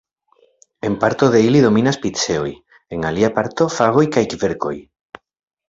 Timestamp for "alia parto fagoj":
3.11-4.07